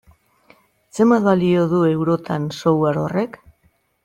[0.99, 3.39] Zenbat balio du, eurotan, software horrek?